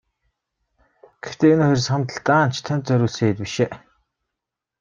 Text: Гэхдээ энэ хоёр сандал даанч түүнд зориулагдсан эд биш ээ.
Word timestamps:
Гэхдээ 1.23 1.51
энэ 1.53 1.65
хоёр 1.67 1.81
сандал 1.87 2.19
даанч 2.27 2.55
түүнд 2.65 2.83
зориулагдсан 2.87 3.29
эд 3.31 3.37
биш 3.43 3.55
ээ. 3.65 3.71